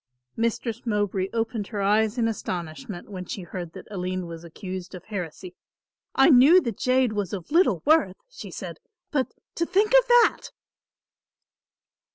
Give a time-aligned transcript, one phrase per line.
[0.35, 5.03] Mistress Mowbray opened her eyes in astonishment when she heard that Aline was accused of
[5.05, 5.53] heresy.
[6.15, 8.79] "I knew the jade was of little worth," she said,
[9.11, 10.49] "but to think of that!"